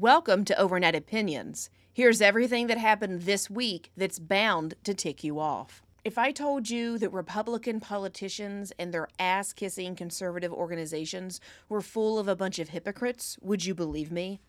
Welcome 0.00 0.44
to 0.44 0.56
Overnight 0.56 0.94
Opinions. 0.94 1.70
Here's 1.92 2.20
everything 2.20 2.68
that 2.68 2.78
happened 2.78 3.22
this 3.22 3.50
week 3.50 3.90
that's 3.96 4.20
bound 4.20 4.74
to 4.84 4.94
tick 4.94 5.24
you 5.24 5.40
off. 5.40 5.82
If 6.04 6.16
I 6.16 6.30
told 6.30 6.70
you 6.70 6.98
that 6.98 7.12
Republican 7.12 7.80
politicians 7.80 8.72
and 8.78 8.94
their 8.94 9.08
ass 9.18 9.52
kissing 9.52 9.96
conservative 9.96 10.52
organizations 10.52 11.40
were 11.68 11.80
full 11.80 12.16
of 12.16 12.28
a 12.28 12.36
bunch 12.36 12.60
of 12.60 12.68
hypocrites, 12.68 13.38
would 13.40 13.64
you 13.64 13.74
believe 13.74 14.12
me? 14.12 14.40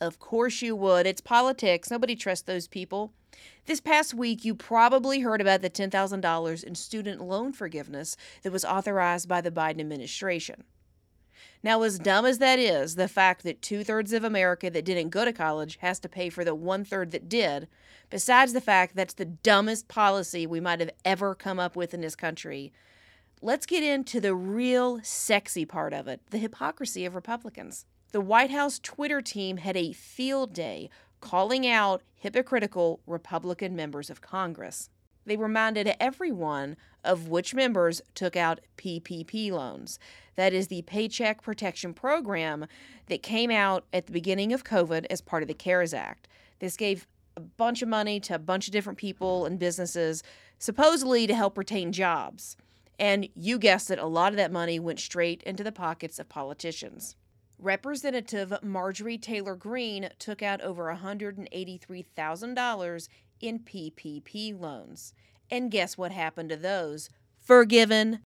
Of 0.00 0.18
course 0.18 0.62
you 0.62 0.74
would. 0.74 1.06
It's 1.06 1.20
politics. 1.20 1.92
Nobody 1.92 2.16
trusts 2.16 2.46
those 2.46 2.66
people. 2.66 3.12
This 3.66 3.80
past 3.80 4.14
week, 4.14 4.44
you 4.44 4.56
probably 4.56 5.20
heard 5.20 5.40
about 5.40 5.62
the 5.62 5.70
$10,000 5.70 6.64
in 6.64 6.74
student 6.74 7.22
loan 7.22 7.52
forgiveness 7.52 8.16
that 8.42 8.52
was 8.52 8.64
authorized 8.64 9.28
by 9.28 9.42
the 9.42 9.52
Biden 9.52 9.78
administration. 9.78 10.64
Now, 11.62 11.82
as 11.82 11.98
dumb 11.98 12.24
as 12.24 12.38
that 12.38 12.58
is, 12.58 12.94
the 12.94 13.08
fact 13.08 13.42
that 13.42 13.62
two 13.62 13.82
thirds 13.82 14.12
of 14.12 14.22
America 14.22 14.70
that 14.70 14.84
didn't 14.84 15.10
go 15.10 15.24
to 15.24 15.32
college 15.32 15.78
has 15.80 15.98
to 16.00 16.08
pay 16.08 16.28
for 16.28 16.44
the 16.44 16.54
one 16.54 16.84
third 16.84 17.10
that 17.10 17.28
did, 17.28 17.68
besides 18.10 18.52
the 18.52 18.60
fact 18.60 18.94
that's 18.94 19.14
the 19.14 19.24
dumbest 19.24 19.88
policy 19.88 20.46
we 20.46 20.60
might 20.60 20.80
have 20.80 20.90
ever 21.04 21.34
come 21.34 21.58
up 21.58 21.74
with 21.74 21.92
in 21.92 22.00
this 22.00 22.14
country, 22.14 22.72
let's 23.42 23.66
get 23.66 23.82
into 23.82 24.20
the 24.20 24.34
real 24.34 25.00
sexy 25.02 25.64
part 25.64 25.92
of 25.92 26.06
it 26.06 26.20
the 26.30 26.38
hypocrisy 26.38 27.04
of 27.04 27.14
Republicans. 27.14 27.86
The 28.12 28.20
White 28.20 28.50
House 28.50 28.78
Twitter 28.78 29.20
team 29.20 29.58
had 29.58 29.76
a 29.76 29.92
field 29.92 30.54
day 30.54 30.88
calling 31.20 31.66
out 31.66 32.02
hypocritical 32.14 33.00
Republican 33.06 33.74
members 33.74 34.10
of 34.10 34.20
Congress. 34.20 34.90
They 35.28 35.36
reminded 35.36 35.94
everyone 36.00 36.76
of 37.04 37.28
which 37.28 37.54
members 37.54 38.00
took 38.14 38.34
out 38.34 38.60
PPP 38.78 39.52
loans. 39.52 39.98
That 40.36 40.54
is 40.54 40.68
the 40.68 40.80
Paycheck 40.82 41.42
Protection 41.42 41.92
Program 41.92 42.66
that 43.06 43.22
came 43.22 43.50
out 43.50 43.84
at 43.92 44.06
the 44.06 44.12
beginning 44.12 44.54
of 44.54 44.64
COVID 44.64 45.04
as 45.10 45.20
part 45.20 45.42
of 45.42 45.48
the 45.48 45.54
CARES 45.54 45.92
Act. 45.92 46.28
This 46.60 46.78
gave 46.78 47.06
a 47.36 47.40
bunch 47.40 47.82
of 47.82 47.88
money 47.88 48.20
to 48.20 48.36
a 48.36 48.38
bunch 48.38 48.68
of 48.68 48.72
different 48.72 48.98
people 48.98 49.44
and 49.44 49.58
businesses, 49.58 50.22
supposedly 50.58 51.26
to 51.26 51.34
help 51.34 51.58
retain 51.58 51.92
jobs. 51.92 52.56
And 52.98 53.28
you 53.34 53.58
guessed 53.58 53.90
it, 53.90 53.98
a 53.98 54.06
lot 54.06 54.32
of 54.32 54.38
that 54.38 54.50
money 54.50 54.80
went 54.80 54.98
straight 54.98 55.42
into 55.42 55.62
the 55.62 55.72
pockets 55.72 56.18
of 56.18 56.30
politicians. 56.30 57.16
Representative 57.58 58.54
Marjorie 58.62 59.18
Taylor 59.18 59.56
Greene 59.56 60.08
took 60.18 60.42
out 60.42 60.62
over 60.62 60.84
$183,000 60.84 63.08
in 63.40 63.60
PPP 63.60 64.58
loans. 64.58 65.12
And 65.50 65.70
guess 65.70 65.96
what 65.96 66.12
happened 66.12 66.50
to 66.50 66.56
those? 66.56 67.10
Forgiven. 67.40 68.20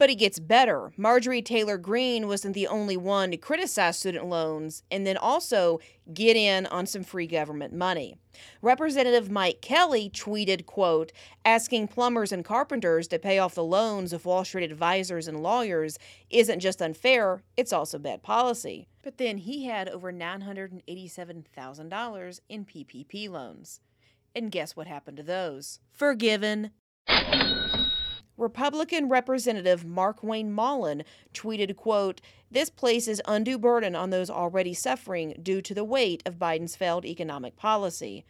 But 0.00 0.08
it 0.08 0.16
gets 0.16 0.38
better. 0.38 0.92
Marjorie 0.96 1.42
Taylor 1.42 1.76
Greene 1.76 2.26
wasn't 2.26 2.54
the 2.54 2.66
only 2.66 2.96
one 2.96 3.30
to 3.32 3.36
criticize 3.36 3.98
student 3.98 4.24
loans 4.24 4.82
and 4.90 5.06
then 5.06 5.18
also 5.18 5.78
get 6.14 6.38
in 6.38 6.64
on 6.64 6.86
some 6.86 7.04
free 7.04 7.26
government 7.26 7.74
money. 7.74 8.16
Representative 8.62 9.30
Mike 9.30 9.60
Kelly 9.60 10.08
tweeted, 10.08 10.64
quote, 10.64 11.12
asking 11.44 11.88
plumbers 11.88 12.32
and 12.32 12.46
carpenters 12.46 13.08
to 13.08 13.18
pay 13.18 13.38
off 13.38 13.54
the 13.54 13.62
loans 13.62 14.14
of 14.14 14.24
Wall 14.24 14.42
Street 14.42 14.70
advisors 14.70 15.28
and 15.28 15.42
lawyers 15.42 15.98
isn't 16.30 16.60
just 16.60 16.80
unfair, 16.80 17.42
it's 17.58 17.74
also 17.74 17.98
bad 17.98 18.22
policy. 18.22 18.88
But 19.02 19.18
then 19.18 19.36
he 19.36 19.66
had 19.66 19.90
over 19.90 20.10
$987,000 20.10 22.40
in 22.48 22.64
PPP 22.64 23.28
loans. 23.28 23.80
And 24.34 24.50
guess 24.50 24.74
what 24.74 24.86
happened 24.86 25.18
to 25.18 25.22
those? 25.22 25.78
Forgiven. 25.92 26.70
Republican 28.40 29.10
Representative 29.10 29.84
Mark 29.84 30.22
Wayne 30.22 30.50
Mullin 30.50 31.04
tweeted, 31.34 31.76
quote, 31.76 32.22
This 32.50 32.70
places 32.70 33.20
undue 33.28 33.58
burden 33.58 33.94
on 33.94 34.08
those 34.08 34.30
already 34.30 34.72
suffering 34.72 35.38
due 35.42 35.60
to 35.60 35.74
the 35.74 35.84
weight 35.84 36.22
of 36.24 36.38
Biden's 36.38 36.74
failed 36.74 37.04
economic 37.04 37.56
policy. 37.56 38.24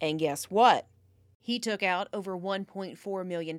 And 0.00 0.20
guess 0.20 0.44
what? 0.44 0.86
He 1.40 1.58
took 1.58 1.82
out 1.82 2.08
over 2.12 2.38
$1.4 2.38 3.26
million 3.26 3.56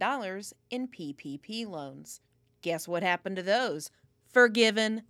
in 0.69 0.87
PPP 0.87 1.67
loans. 1.67 2.21
Guess 2.61 2.87
what 2.87 3.03
happened 3.03 3.35
to 3.35 3.43
those? 3.43 3.91
Forgiven. 4.31 5.03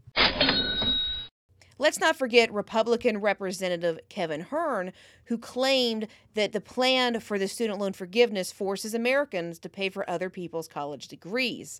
Let's 1.81 2.01
not 2.01 2.17
forget 2.17 2.53
Republican 2.53 3.19
Representative 3.19 3.99
Kevin 4.09 4.41
Hern, 4.41 4.91
who 5.25 5.37
claimed 5.37 6.07
that 6.33 6.51
the 6.51 6.59
plan 6.59 7.21
for 7.21 7.39
the 7.39 7.47
student 7.47 7.79
loan 7.79 7.93
forgiveness 7.93 8.51
forces 8.51 8.93
Americans 8.93 9.57
to 9.59 9.69
pay 9.69 9.87
for 9.87 10.07
other 10.09 10.29
people's 10.29 10.67
college 10.67 11.07
degrees. 11.07 11.79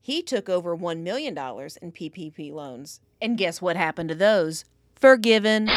He 0.00 0.22
took 0.22 0.48
over 0.48 0.74
$1 0.74 1.02
million 1.02 1.36
in 1.36 1.92
PPP 1.92 2.50
loans. 2.50 3.00
And 3.20 3.36
guess 3.36 3.60
what 3.60 3.76
happened 3.76 4.08
to 4.08 4.14
those? 4.14 4.64
Forgiven. 4.94 5.68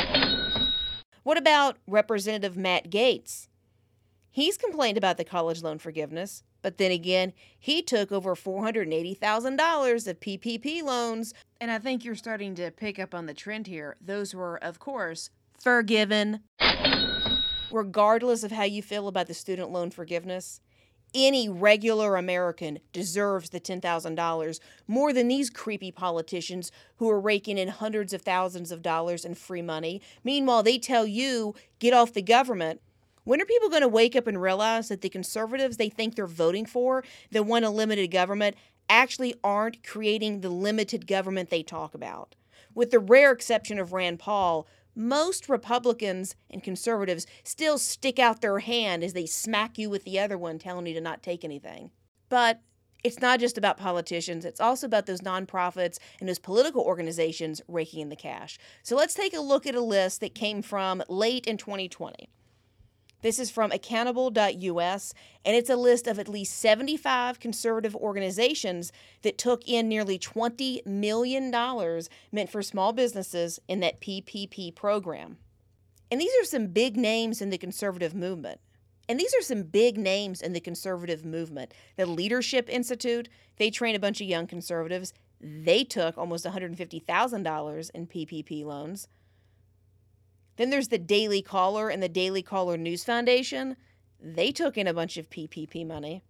What 1.24 1.38
about 1.38 1.78
Representative 1.86 2.56
Matt 2.56 2.90
Gaetz? 2.90 3.50
He's 4.31 4.58
complained 4.58 4.98
about 4.98 5.18
the 5.18 5.25
college 5.25 5.62
loan 5.62 5.80
forgiveness, 5.80 6.44
but 6.62 6.78
then 6.78 6.92
again, 6.92 7.34
he 7.58 7.81
took 7.81 8.12
over 8.12 8.36
$480,000 8.36 10.08
of 10.08 10.20
PPP 10.20 10.84
loans. 10.84 11.34
And 11.62 11.72
I 11.72 11.80
think 11.80 12.03
you're 12.03 12.16
starting 12.16 12.56
to 12.56 12.72
pick 12.72 13.00
up 13.00 13.14
on 13.14 13.25
the 13.25 13.34
trend 13.34 13.68
here. 13.68 13.97
Those 14.02 14.34
were, 14.34 14.58
of 14.64 14.80
course, 14.80 15.30
forgiven. 15.62 16.42
Regardless 17.72 18.44
of 18.44 18.52
how 18.52 18.64
you 18.64 18.81
feel 18.81 19.08
about 19.08 19.28
the 19.28 19.34
student 19.34 19.72
loan 19.72 19.92
forgiveness, 19.92 20.59
any 21.14 21.50
regular 21.50 22.16
American 22.16 22.80
deserves 22.94 23.50
the 23.50 23.59
$10,000 23.59 24.59
more 24.88 25.14
than 25.14 25.28
these 25.28 25.50
creepy 25.50 25.92
politicians 25.92 26.72
who 26.98 27.09
are 27.09 27.19
raking 27.19 27.58
in 27.58 27.68
hundreds 27.68 28.14
of 28.14 28.22
thousands 28.22 28.72
of 28.72 28.81
dollars 28.81 29.25
in 29.25 29.36
free 29.36 29.62
money. 29.62 30.02
Meanwhile, 30.24 30.64
they 30.64 30.78
tell 30.78 31.06
you, 31.06 31.56
get 31.80 31.94
off 31.94 32.14
the 32.14 32.22
government. 32.22 32.81
When 33.29 33.40
are 33.40 33.45
people 33.45 33.69
going 33.69 33.84
to 33.84 33.88
wake 33.88 34.16
up 34.16 34.25
and 34.25 34.41
realize 34.41 34.88
that 34.88 35.01
the 35.01 35.09
conservatives 35.09 35.78
they 35.78 35.88
think 35.88 36.16
they're 36.16 36.25
voting 36.25 36.66
for, 36.66 37.03
that 37.29 37.44
want 37.44 37.63
a 37.63 37.69
limited 37.69 38.07
government, 38.07 38.56
actually 38.90 39.35
aren't 39.44 39.84
creating 39.84 40.41
the 40.41 40.50
limited 40.50 41.06
government 41.06 41.51
they 41.51 41.62
talk 41.62 41.94
about? 41.94 42.34
With 42.73 42.89
the 42.89 42.97
rare 42.97 43.31
exception 43.31 43.78
of 43.78 43.94
Rand 43.94 44.18
Paul, 44.18 44.66
most 44.95 45.47
Republicans 45.47 46.35
and 46.50 46.63
conservatives 46.63 47.28
still 47.44 47.78
stick 47.78 48.18
out 48.18 48.41
their 48.41 48.57
hand 48.57 49.03
as 49.03 49.13
they 49.13 49.28
smack 49.28 49.78
you 49.78 49.91
with 49.91 50.06
the 50.06 50.19
other 50.19 50.35
one, 50.35 50.57
telling 50.57 50.88
you 50.88 50.95
to 50.95 51.00
not 51.00 51.22
take 51.22 51.44
anything. 51.45 51.91
But 52.29 52.62
it's 53.03 53.22
not 53.22 53.39
just 53.39 53.59
about 53.59 53.78
politicians, 53.78 54.44
it's 54.44 54.59
also 54.59 54.88
about 54.88 55.06
those 55.06 55.22
nonprofits 55.22 56.00
and 56.19 56.28
those 56.28 56.39
political 56.39 56.81
organizations 56.81 57.62
raking 57.68 58.01
in 58.01 58.09
the 58.09 58.16
cash. 58.16 58.57
So 58.81 58.95
let's 58.95 59.13
take 59.13 59.35
a 59.35 59.39
look 59.39 59.68
at 59.68 59.75
a 59.75 59.81
list 59.81 60.19
that 60.22 60.34
came 60.34 60.63
from 60.63 61.03
late 61.07 61.45
in 61.45 61.57
2020. 61.57 62.28
This 63.22 63.40
is 63.40 63.52
from 63.52 63.72
accountable.us, 63.72 65.13
and 65.46 65.56
it's 65.56 65.69
a 65.69 65.75
list 65.75 66.07
of 66.07 66.19
at 66.19 66.30
least 66.30 66.57
75 66.57 67.40
conservative 67.40 67.96
organizations 67.96 68.91
that 69.24 69.38
took 69.38 69.68
in 69.68 69.90
nearly 69.90 70.18
$20 70.18 70.85
million 70.85 71.52
meant 72.31 72.50
for 72.50 72.63
small 72.63 72.94
businesses 72.94 73.59
in 73.68 73.81
that 73.81 74.00
PPP 74.00 74.74
program. 74.74 75.38
And 76.09 76.19
these 76.22 76.31
are 76.41 76.46
some 76.46 76.68
big 76.68 76.96
names 76.96 77.41
in 77.41 77.50
the 77.50 77.57
conservative 77.57 78.16
movement. 78.16 78.62
And 79.09 79.19
these 79.19 79.34
are 79.34 79.41
some 79.41 79.63
big 79.63 79.97
names 79.97 80.41
in 80.41 80.53
the 80.53 80.59
conservative 80.59 81.25
movement. 81.25 81.74
The 81.97 82.06
Leadership 82.06 82.69
Institute, 82.69 83.28
they 83.57 83.69
train 83.69 83.96
a 83.96 84.00
bunch 84.00 84.22
of 84.22 84.28
young 84.28 84.47
conservatives. 84.47 85.13
They 85.41 85.84
took 85.84 86.18
almost 86.18 86.46
$150,000 86.46 87.91
in 87.94 88.07
PPP 88.07 88.63
loans. 88.63 89.07
Then 90.59 90.72
there's 90.72 90.90
the 90.90 90.97
Daily 90.97 91.42
Caller 91.42 91.88
and 91.88 92.03
the 92.03 92.09
Daily 92.09 92.42
Caller 92.42 92.75
News 92.75 93.06
Foundation. 93.06 93.78
They 94.22 94.52
took 94.52 94.78
in 94.78 94.88
a 94.88 94.94
bunch 94.94 95.16
of 95.16 95.30
PPP 95.30 95.88
money. 95.88 96.22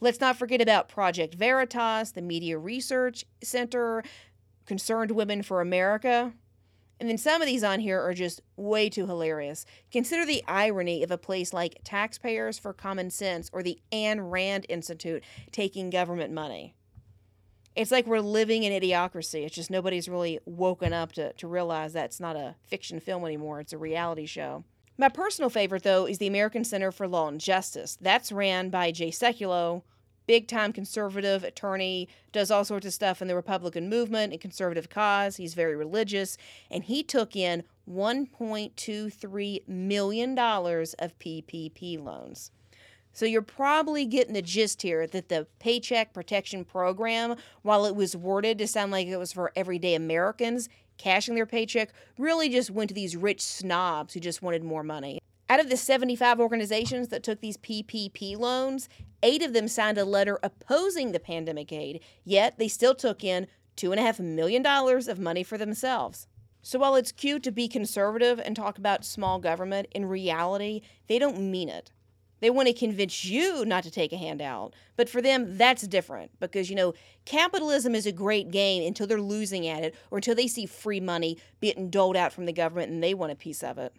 Let's 0.00 0.22
not 0.22 0.38
forget 0.38 0.62
about 0.62 0.88
Project 0.88 1.34
Veritas, 1.34 2.12
the 2.12 2.22
Media 2.22 2.56
Research 2.56 3.26
Center, 3.44 4.02
Concerned 4.64 5.10
Women 5.10 5.42
for 5.42 5.60
America. 5.60 6.32
And 6.98 7.10
then 7.10 7.18
some 7.18 7.42
of 7.42 7.46
these 7.46 7.62
on 7.62 7.80
here 7.80 8.00
are 8.00 8.14
just 8.14 8.40
way 8.56 8.88
too 8.88 9.06
hilarious. 9.06 9.66
Consider 9.92 10.24
the 10.24 10.42
irony 10.48 11.02
of 11.02 11.10
a 11.10 11.18
place 11.18 11.52
like 11.52 11.82
Taxpayers 11.84 12.58
for 12.58 12.72
Common 12.72 13.10
Sense 13.10 13.50
or 13.52 13.62
the 13.62 13.78
Ayn 13.92 14.30
Rand 14.30 14.64
Institute 14.70 15.22
taking 15.52 15.90
government 15.90 16.32
money 16.32 16.74
it's 17.78 17.92
like 17.92 18.08
we're 18.08 18.18
living 18.18 18.64
in 18.64 18.72
idiocracy. 18.72 19.44
It's 19.44 19.54
just 19.54 19.70
nobody's 19.70 20.08
really 20.08 20.40
woken 20.44 20.92
up 20.92 21.12
to, 21.12 21.32
to 21.34 21.46
realize 21.46 21.92
that 21.92 22.06
it's 22.06 22.18
not 22.18 22.34
a 22.34 22.56
fiction 22.66 22.98
film 22.98 23.24
anymore, 23.24 23.60
it's 23.60 23.72
a 23.72 23.78
reality 23.78 24.26
show. 24.26 24.64
My 24.98 25.08
personal 25.08 25.48
favorite, 25.48 25.84
though, 25.84 26.04
is 26.04 26.18
the 26.18 26.26
American 26.26 26.64
Center 26.64 26.90
for 26.90 27.06
Law 27.06 27.28
and 27.28 27.40
Justice. 27.40 27.96
That's 28.00 28.32
ran 28.32 28.68
by 28.70 28.90
Jay 28.90 29.10
Sekulow, 29.10 29.82
big 30.26 30.48
time 30.48 30.72
conservative 30.72 31.44
attorney, 31.44 32.08
does 32.32 32.50
all 32.50 32.64
sorts 32.64 32.84
of 32.84 32.92
stuff 32.92 33.22
in 33.22 33.28
the 33.28 33.36
Republican 33.36 33.88
movement 33.88 34.32
and 34.32 34.40
conservative 34.40 34.90
cause. 34.90 35.36
He's 35.36 35.54
very 35.54 35.76
religious, 35.76 36.36
and 36.72 36.82
he 36.82 37.04
took 37.04 37.36
in 37.36 37.62
$1.23 37.88 39.68
million 39.68 40.36
of 40.36 41.18
PPP 41.20 42.02
loans. 42.02 42.50
So 43.18 43.26
you're 43.26 43.42
probably 43.42 44.04
getting 44.04 44.34
the 44.34 44.42
gist 44.42 44.80
here 44.80 45.04
that 45.08 45.28
the 45.28 45.48
Paycheck 45.58 46.12
Protection 46.14 46.64
Program, 46.64 47.34
while 47.62 47.84
it 47.84 47.96
was 47.96 48.14
worded 48.14 48.58
to 48.58 48.68
sound 48.68 48.92
like 48.92 49.08
it 49.08 49.16
was 49.16 49.32
for 49.32 49.50
everyday 49.56 49.96
Americans, 49.96 50.68
cashing 50.98 51.34
their 51.34 51.44
paycheck 51.44 51.90
really 52.16 52.48
just 52.48 52.70
went 52.70 52.90
to 52.90 52.94
these 52.94 53.16
rich 53.16 53.40
snobs 53.40 54.14
who 54.14 54.20
just 54.20 54.40
wanted 54.40 54.62
more 54.62 54.84
money. 54.84 55.18
Out 55.48 55.58
of 55.58 55.68
the 55.68 55.76
75 55.76 56.38
organizations 56.38 57.08
that 57.08 57.24
took 57.24 57.40
these 57.40 57.56
PPP 57.56 58.38
loans, 58.38 58.88
eight 59.24 59.42
of 59.42 59.52
them 59.52 59.66
signed 59.66 59.98
a 59.98 60.04
letter 60.04 60.38
opposing 60.44 61.10
the 61.10 61.18
pandemic 61.18 61.72
aid, 61.72 61.98
yet 62.22 62.56
they 62.56 62.68
still 62.68 62.94
took 62.94 63.24
in 63.24 63.48
$2.5 63.76 64.20
million 64.20 64.64
of 64.64 65.18
money 65.18 65.42
for 65.42 65.58
themselves. 65.58 66.28
So 66.62 66.78
while 66.78 66.94
it's 66.94 67.10
cute 67.10 67.42
to 67.42 67.50
be 67.50 67.66
conservative 67.66 68.38
and 68.38 68.54
talk 68.54 68.78
about 68.78 69.04
small 69.04 69.40
government, 69.40 69.88
in 69.90 70.04
reality, 70.06 70.82
they 71.08 71.18
don't 71.18 71.50
mean 71.50 71.68
it. 71.68 71.90
They 72.40 72.50
want 72.50 72.68
to 72.68 72.74
convince 72.74 73.24
you 73.24 73.64
not 73.64 73.84
to 73.84 73.90
take 73.90 74.12
a 74.12 74.16
handout. 74.16 74.74
But 74.96 75.08
for 75.08 75.20
them, 75.20 75.58
that's 75.58 75.86
different 75.86 76.30
because, 76.40 76.70
you 76.70 76.76
know, 76.76 76.94
capitalism 77.24 77.94
is 77.94 78.06
a 78.06 78.12
great 78.12 78.50
game 78.50 78.86
until 78.86 79.06
they're 79.06 79.20
losing 79.20 79.66
at 79.66 79.82
it 79.82 79.94
or 80.10 80.18
until 80.18 80.34
they 80.34 80.46
see 80.46 80.66
free 80.66 81.00
money 81.00 81.38
being 81.60 81.90
doled 81.90 82.16
out 82.16 82.32
from 82.32 82.46
the 82.46 82.52
government 82.52 82.92
and 82.92 83.02
they 83.02 83.14
want 83.14 83.32
a 83.32 83.36
piece 83.36 83.62
of 83.62 83.78
it. 83.78 83.92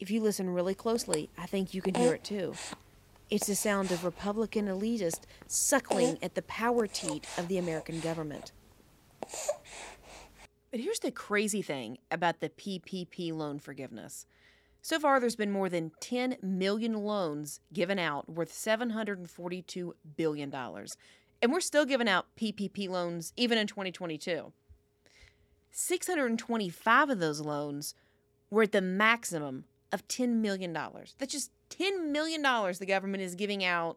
If 0.00 0.10
you 0.10 0.20
listen 0.20 0.50
really 0.50 0.74
closely, 0.74 1.30
I 1.38 1.46
think 1.46 1.72
you 1.72 1.80
can 1.80 1.94
hear 1.94 2.14
it 2.14 2.24
too. 2.24 2.54
It's 3.30 3.46
the 3.46 3.54
sound 3.54 3.90
of 3.90 4.04
Republican 4.04 4.66
elitists 4.66 5.22
suckling 5.46 6.18
at 6.22 6.34
the 6.34 6.42
power 6.42 6.86
teat 6.86 7.26
of 7.38 7.48
the 7.48 7.58
American 7.58 8.00
government. 8.00 8.52
But 10.70 10.80
here's 10.80 10.98
the 10.98 11.12
crazy 11.12 11.62
thing 11.62 11.98
about 12.10 12.40
the 12.40 12.48
PPP 12.48 13.32
loan 13.32 13.60
forgiveness. 13.60 14.26
So 14.84 15.00
far, 15.00 15.18
there's 15.18 15.34
been 15.34 15.50
more 15.50 15.70
than 15.70 15.92
10 16.00 16.36
million 16.42 16.92
loans 16.92 17.58
given 17.72 17.98
out 17.98 18.28
worth 18.28 18.52
$742 18.52 19.92
billion. 20.14 20.54
And 20.54 21.50
we're 21.50 21.60
still 21.60 21.86
giving 21.86 22.06
out 22.06 22.26
PPP 22.38 22.90
loans 22.90 23.32
even 23.34 23.56
in 23.56 23.66
2022. 23.66 24.52
625 25.70 27.08
of 27.08 27.18
those 27.18 27.40
loans 27.40 27.94
were 28.50 28.64
at 28.64 28.72
the 28.72 28.82
maximum 28.82 29.64
of 29.90 30.06
$10 30.06 30.42
million. 30.42 30.74
That's 30.74 31.32
just 31.32 31.50
$10 31.70 32.10
million 32.10 32.42
the 32.42 32.84
government 32.86 33.22
is 33.22 33.34
giving 33.36 33.64
out 33.64 33.96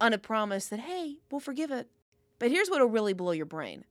on 0.00 0.12
a 0.12 0.18
promise 0.18 0.66
that, 0.66 0.80
hey, 0.80 1.18
we'll 1.30 1.38
forgive 1.38 1.70
it. 1.70 1.88
But 2.40 2.50
here's 2.50 2.68
what 2.68 2.80
will 2.80 2.88
really 2.88 3.12
blow 3.12 3.30
your 3.30 3.46
brain. 3.46 3.84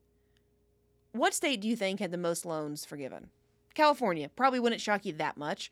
What 1.13 1.33
state 1.33 1.62
do 1.62 1.69
you 1.69 1.78
think 1.78 2.01
had 2.01 2.12
the 2.12 2.18
most 2.18 2.45
loans 2.45 2.83
forgiven? 2.83 3.30
California 3.77 4.27
probably 4.27 4.59
wouldn't 4.59 4.81
shock 4.81 5.06
you 5.06 5.13
that 5.13 5.38
much. 5.38 5.71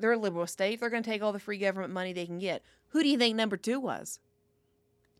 They're 0.00 0.12
a 0.12 0.18
liberal 0.18 0.46
state. 0.46 0.80
They're 0.80 0.88
going 0.88 1.02
to 1.02 1.10
take 1.10 1.22
all 1.22 1.34
the 1.34 1.38
free 1.38 1.58
government 1.58 1.92
money 1.92 2.14
they 2.14 2.24
can 2.24 2.38
get. 2.38 2.62
Who 2.88 3.02
do 3.02 3.08
you 3.10 3.18
think 3.18 3.36
number 3.36 3.58
two 3.58 3.78
was? 3.78 4.20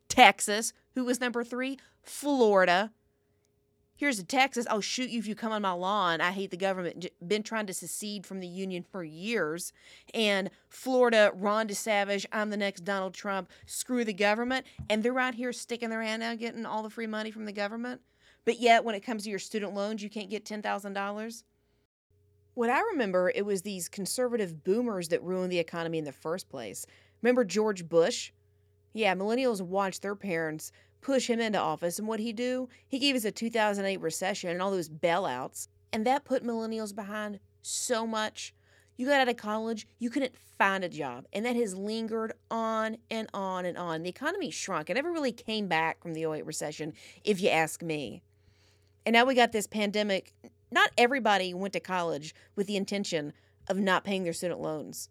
Texas. 0.08 0.72
Who 0.94 1.04
was 1.04 1.20
number 1.20 1.44
three? 1.44 1.78
Florida. 2.02 2.90
Here's 3.96 4.16
to 4.16 4.24
Texas. 4.24 4.66
I'll 4.70 4.80
shoot 4.80 5.10
you 5.10 5.18
if 5.18 5.26
you 5.26 5.34
come 5.34 5.52
on 5.52 5.60
my 5.60 5.72
lawn. 5.72 6.22
I 6.22 6.30
hate 6.30 6.50
the 6.50 6.56
government. 6.56 7.06
Been 7.24 7.42
trying 7.42 7.66
to 7.66 7.74
secede 7.74 8.24
from 8.24 8.40
the 8.40 8.48
union 8.48 8.82
for 8.90 9.04
years. 9.04 9.74
And 10.14 10.50
Florida, 10.70 11.32
Ron 11.34 11.68
DeSantis, 11.68 12.24
I'm 12.32 12.48
the 12.48 12.56
next 12.56 12.80
Donald 12.80 13.12
Trump. 13.12 13.50
Screw 13.66 14.06
the 14.06 14.14
government. 14.14 14.64
And 14.88 15.02
they're 15.02 15.18
out 15.18 15.34
here 15.34 15.52
sticking 15.52 15.90
their 15.90 16.02
hand 16.02 16.22
out, 16.22 16.38
getting 16.38 16.64
all 16.64 16.82
the 16.82 16.88
free 16.88 17.06
money 17.06 17.30
from 17.30 17.44
the 17.44 17.52
government. 17.52 18.00
But 18.46 18.58
yet, 18.58 18.84
when 18.84 18.94
it 18.94 19.00
comes 19.00 19.24
to 19.24 19.30
your 19.30 19.38
student 19.38 19.74
loans, 19.74 20.02
you 20.02 20.08
can't 20.08 20.30
get 20.30 20.46
$10,000. 20.46 21.42
What 22.54 22.68
I 22.68 22.80
remember, 22.80 23.32
it 23.34 23.46
was 23.46 23.62
these 23.62 23.88
conservative 23.88 24.62
boomers 24.62 25.08
that 25.08 25.22
ruined 25.22 25.50
the 25.50 25.58
economy 25.58 25.96
in 25.98 26.04
the 26.04 26.12
first 26.12 26.50
place. 26.50 26.84
Remember 27.22 27.44
George 27.44 27.88
Bush? 27.88 28.30
Yeah, 28.92 29.14
millennials 29.14 29.62
watched 29.62 30.02
their 30.02 30.14
parents 30.14 30.70
push 31.00 31.28
him 31.28 31.40
into 31.40 31.58
office, 31.58 31.98
and 31.98 32.06
what 32.06 32.20
he 32.20 32.32
do? 32.32 32.68
He 32.86 32.98
gave 32.98 33.16
us 33.16 33.24
a 33.24 33.32
2008 33.32 34.00
recession 34.00 34.50
and 34.50 34.62
all 34.62 34.70
those 34.70 34.88
bailouts, 34.88 35.68
and 35.92 36.06
that 36.06 36.24
put 36.24 36.44
millennials 36.44 36.94
behind 36.94 37.40
so 37.62 38.06
much. 38.06 38.54
You 38.96 39.06
got 39.06 39.20
out 39.20 39.28
of 39.28 39.36
college, 39.36 39.88
you 39.98 40.10
couldn't 40.10 40.36
find 40.36 40.84
a 40.84 40.88
job, 40.88 41.26
and 41.32 41.44
that 41.44 41.56
has 41.56 41.74
lingered 41.74 42.34
on 42.50 42.98
and 43.10 43.28
on 43.34 43.64
and 43.64 43.76
on. 43.76 44.02
The 44.02 44.10
economy 44.10 44.50
shrunk. 44.50 44.90
It 44.90 44.94
never 44.94 45.10
really 45.10 45.32
came 45.32 45.66
back 45.66 46.02
from 46.02 46.14
the 46.14 46.24
08 46.24 46.46
recession, 46.46 46.92
if 47.24 47.40
you 47.40 47.48
ask 47.48 47.82
me. 47.82 48.22
And 49.04 49.14
now 49.14 49.24
we 49.24 49.34
got 49.34 49.52
this 49.52 49.66
pandemic 49.66 50.34
not 50.72 50.90
everybody 50.96 51.52
went 51.54 51.72
to 51.74 51.80
college 51.80 52.34
with 52.56 52.66
the 52.66 52.76
intention 52.76 53.32
of 53.68 53.78
not 53.78 54.04
paying 54.04 54.24
their 54.24 54.32
student 54.32 54.60
loans. 54.60 55.08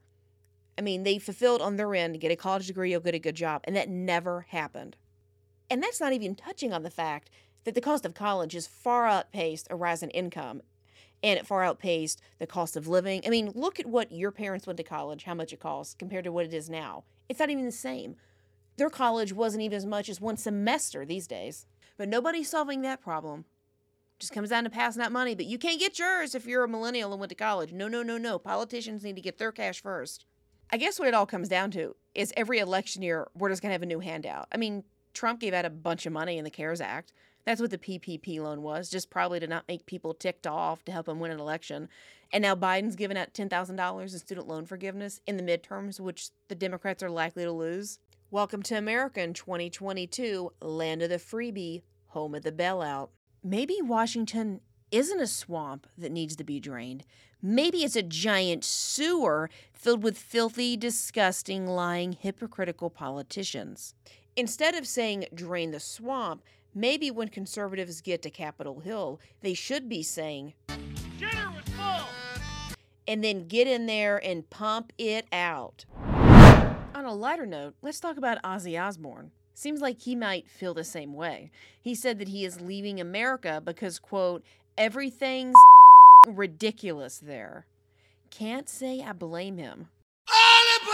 I 0.78 0.82
mean, 0.82 1.04
they 1.04 1.20
fulfilled 1.20 1.62
on 1.62 1.78
their 1.78 1.94
end 1.94 2.14
to 2.14 2.20
get 2.20 2.32
a 2.32 2.36
college 2.36 2.68
degree 2.68 2.94
or 2.94 3.00
get 3.00 3.16
a 3.16 3.20
good 3.20 3.36
job, 3.36 3.62
and 3.66 3.76
that 3.76 3.90
never 3.90 4.48
happened. 4.50 4.98
And 5.70 5.82
that's 5.82 6.02
not 6.02 6.14
even 6.14 6.36
touching 6.36 6.74
on 6.74 6.84
the 6.84 6.90
fact 6.90 7.30
that 7.64 7.76
the 7.76 7.82
cost 7.82 8.06
of 8.06 8.14
college 8.14 8.54
has 8.54 8.68
far 8.68 9.06
outpaced 9.08 9.68
a 9.70 9.76
rise 9.76 10.04
in 10.04 10.10
income 10.10 10.62
and 11.24 11.40
it 11.40 11.46
far 11.46 11.64
outpaced 11.64 12.22
the 12.40 12.48
cost 12.48 12.76
of 12.76 12.88
living. 12.88 13.22
I 13.26 13.30
mean, 13.30 13.52
look 13.54 13.80
at 13.80 13.86
what 13.86 14.12
your 14.12 14.32
parents 14.32 14.66
went 14.66 14.78
to 14.78 14.84
college, 14.84 15.24
how 15.24 15.36
much 15.36 15.54
it 15.54 15.60
costs 15.60 15.94
compared 15.94 16.24
to 16.24 16.32
what 16.32 16.46
it 16.46 16.54
is 16.54 16.70
now. 16.70 17.04
It's 17.30 17.40
not 17.40 17.52
even 17.52 17.66
the 17.66 17.72
same. 17.72 18.16
Their 18.78 18.90
college 18.90 19.32
wasn't 19.32 19.64
even 19.64 19.78
as 19.78 19.86
much 19.86 20.10
as 20.10 20.20
one 20.20 20.38
semester 20.38 21.06
these 21.06 21.28
days. 21.28 21.68
But 21.98 22.10
nobody's 22.10 22.50
solving 22.50 22.82
that 22.82 23.02
problem. 23.02 23.46
Just 24.22 24.34
comes 24.34 24.50
down 24.50 24.66
to 24.66 24.70
passing 24.70 25.02
out 25.02 25.12
money, 25.12 25.34
but 25.34 25.48
you 25.48 25.58
can't 25.58 25.80
get 25.80 25.98
yours 25.98 26.36
if 26.36 26.46
you're 26.46 26.64
a 26.64 26.68
millennial 26.68 27.12
and 27.12 27.20
went 27.20 27.32
to 27.32 27.36
college. 27.36 27.74
No, 27.74 27.88
no, 27.88 28.04
no, 28.04 28.20
no. 28.20 28.38
Politicians 28.38 29.04
need 29.04 29.16
to 29.16 29.22
get 29.22 29.40
their 29.40 29.52
cash 29.52 29.82
first. 29.82 30.28
I 30.70 30.78
guess 30.78 31.00
what 31.00 31.08
it 31.08 31.16
all 31.16 31.26
comes 31.26 31.50
down 31.50 31.72
to 31.72 31.96
is 32.14 32.32
every 32.38 32.60
election 32.60 33.02
year, 33.02 33.30
we're 33.34 33.50
just 33.50 33.64
going 33.64 33.72
to 33.72 33.74
have 33.74 33.82
a 33.82 33.88
new 33.88 34.00
handout. 34.00 34.48
I 34.52 34.58
mean, 34.58 34.84
Trump 35.16 35.40
gave 35.40 35.56
out 35.56 35.66
a 35.66 35.72
bunch 35.72 36.06
of 36.06 36.14
money 36.14 36.38
in 36.38 36.44
the 36.44 36.52
CARES 36.52 36.82
Act. 36.82 37.14
That's 37.46 37.60
what 37.60 37.72
the 37.72 37.80
PPP 37.80 38.40
loan 38.40 38.62
was, 38.62 38.92
just 38.92 39.10
probably 39.10 39.40
to 39.40 39.48
not 39.48 39.68
make 39.68 39.88
people 39.88 40.14
ticked 40.14 40.46
off 40.46 40.86
to 40.86 40.92
help 40.92 41.08
him 41.08 41.20
win 41.20 41.32
an 41.32 41.40
election. 41.40 41.90
And 42.32 42.44
now 42.44 42.54
Biden's 42.54 42.96
giving 42.96 43.18
out 43.18 43.34
$10,000 43.34 44.02
in 44.02 44.20
student 44.20 44.48
loan 44.48 44.68
forgiveness 44.68 45.20
in 45.26 45.38
the 45.38 45.44
midterms, 45.44 46.00
which 46.00 46.30
the 46.48 46.54
Democrats 46.54 47.02
are 47.02 47.10
likely 47.10 47.44
to 47.44 47.52
lose. 47.52 47.98
Welcome 48.30 48.62
to 48.64 48.76
America 48.76 49.24
in 49.24 49.34
2022, 49.34 50.54
land 50.62 51.02
of 51.02 51.10
the 51.10 51.16
freebie, 51.16 51.82
home 52.10 52.36
of 52.36 52.44
the 52.44 52.52
bailout. 52.52 53.10
Maybe 53.44 53.78
Washington 53.82 54.62
isn't 54.92 55.20
a 55.20 55.26
swamp 55.26 55.88
that 55.98 56.12
needs 56.12 56.36
to 56.36 56.44
be 56.44 56.60
drained. 56.60 57.04
Maybe 57.42 57.80
it's 57.80 57.96
a 57.96 58.04
giant 58.04 58.64
sewer 58.64 59.50
filled 59.74 60.04
with 60.04 60.16
filthy, 60.16 60.78
disgusting, 60.78 61.66
lying, 61.66 62.12
hypocritical 62.12 62.92
politicians. 62.92 63.96
Instead 64.36 64.76
of 64.76 64.86
saying 64.86 65.26
drain 65.34 65.72
the 65.72 65.80
swamp, 65.80 66.44
maybe 66.76 67.10
when 67.10 67.30
conservatives 67.30 68.00
get 68.02 68.22
to 68.22 68.30
Capitol 68.30 68.82
Hill, 68.82 69.20
they 69.42 69.56
should 69.56 69.90
be 69.90 70.04
saying, 70.04 70.54
Dinner 71.18 71.52
was 71.56 71.66
full! 71.74 72.08
And 73.08 73.24
then 73.24 73.48
get 73.48 73.66
in 73.66 73.88
there 73.88 74.24
and 74.24 74.48
pump 74.52 74.94
it 75.00 75.26
out. 75.32 75.86
On 76.94 77.06
a 77.06 77.14
lighter 77.16 77.48
note, 77.48 77.74
let's 77.82 78.00
talk 78.00 78.18
about 78.18 78.40
Ozzy 78.44 78.80
Osbourne. 78.80 79.32
Seems 79.54 79.82
like 79.82 80.02
he 80.02 80.16
might 80.16 80.50
feel 80.50 80.74
the 80.74 80.84
same 80.84 81.14
way. 81.14 81.52
He 81.80 81.96
said 81.96 82.20
that 82.20 82.30
he 82.30 82.46
is 82.46 82.62
leaving 82.62 83.00
America 83.00 83.62
because, 83.64 84.00
quote, 84.00 84.44
everything's 84.78 85.56
ridiculous 86.28 87.20
there. 87.20 87.66
Can't 88.30 88.70
say 88.70 89.02
I 89.02 89.14
blame 89.14 89.58
him. 89.58 89.88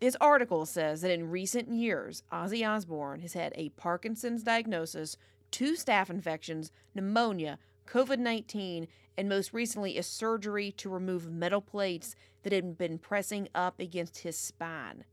This 0.00 0.16
article 0.18 0.64
says 0.64 1.02
that 1.02 1.10
in 1.10 1.30
recent 1.30 1.68
years, 1.68 2.22
Ozzy 2.32 2.66
Osbourne 2.66 3.20
has 3.20 3.34
had 3.34 3.52
a 3.54 3.68
Parkinson's 3.70 4.42
diagnosis, 4.42 5.18
two 5.50 5.74
staph 5.74 6.08
infections, 6.08 6.72
pneumonia, 6.94 7.58
COVID 7.86 8.18
19, 8.18 8.88
and 9.18 9.28
most 9.28 9.52
recently 9.52 9.98
a 9.98 10.02
surgery 10.02 10.72
to 10.78 10.88
remove 10.88 11.30
metal 11.30 11.60
plates 11.60 12.16
that 12.42 12.52
had 12.52 12.78
been 12.78 12.98
pressing 12.98 13.48
up 13.54 13.80
against 13.80 14.18
his 14.18 14.36
spine. 14.36 15.04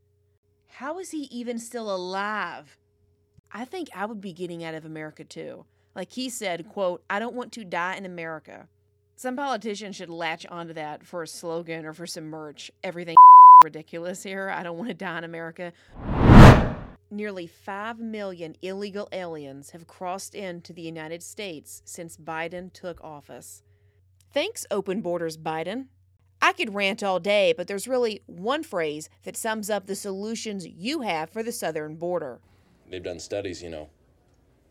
How 0.67 0.99
is 0.99 1.11
he 1.11 1.23
even 1.31 1.59
still 1.59 1.93
alive? 1.93 2.77
I 3.51 3.65
think 3.65 3.89
I 3.95 4.05
would 4.05 4.21
be 4.21 4.33
getting 4.33 4.63
out 4.63 4.75
of 4.75 4.85
America 4.85 5.23
too. 5.23 5.65
Like 5.95 6.11
he 6.11 6.29
said, 6.29 6.69
quote, 6.69 7.03
I 7.09 7.19
don't 7.19 7.35
want 7.35 7.51
to 7.53 7.63
die 7.63 7.95
in 7.95 8.05
America. 8.05 8.67
Some 9.15 9.35
politician 9.35 9.93
should 9.93 10.09
latch 10.09 10.45
onto 10.45 10.73
that 10.73 11.03
for 11.03 11.23
a 11.23 11.27
slogan 11.27 11.85
or 11.85 11.93
for 11.93 12.05
some 12.05 12.25
merch. 12.25 12.69
Everything 12.83 13.15
ridiculous 13.63 14.21
here. 14.21 14.49
I 14.49 14.61
don't 14.61 14.77
want 14.77 14.89
to 14.89 14.93
die 14.93 15.17
in 15.17 15.23
America. 15.23 15.73
Nearly 17.09 17.47
5 17.47 17.99
million 17.99 18.55
illegal 18.61 19.07
aliens 19.11 19.71
have 19.71 19.87
crossed 19.87 20.35
into 20.35 20.73
the 20.73 20.81
United 20.81 21.23
States 21.23 21.81
since 21.85 22.17
Biden 22.17 22.71
took 22.71 23.01
office. 23.03 23.63
Thanks, 24.33 24.65
Open 24.69 25.01
Borders 25.01 25.37
Biden. 25.37 25.87
I 26.41 26.53
could 26.53 26.73
rant 26.73 27.03
all 27.03 27.19
day, 27.19 27.53
but 27.55 27.67
there's 27.67 27.87
really 27.87 28.21
one 28.25 28.63
phrase 28.63 29.09
that 29.23 29.35
sums 29.35 29.69
up 29.69 29.87
the 29.87 29.95
solutions 29.95 30.67
you 30.67 31.01
have 31.01 31.29
for 31.29 31.43
the 31.43 31.51
southern 31.51 31.95
border. 31.95 32.39
They've 32.89 33.03
done 33.03 33.19
studies, 33.19 33.61
you 33.61 33.69
know. 33.69 33.89